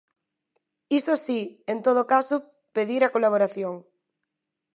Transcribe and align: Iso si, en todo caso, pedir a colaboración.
Iso 0.97 1.13
si, 1.25 1.39
en 1.73 1.77
todo 1.85 2.01
caso, 2.13 2.35
pedir 2.75 3.01
a 3.03 3.13
colaboración. 3.15 3.75